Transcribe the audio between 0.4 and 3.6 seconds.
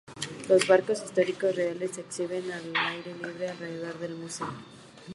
Los barcos históricos reales se exhiben al aire libre